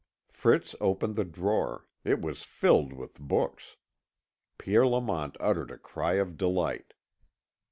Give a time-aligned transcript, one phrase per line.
[0.31, 3.75] Fritz opened the drawer; it was filled with books.
[4.57, 6.95] Pierre Lamont uttered a cry of delight.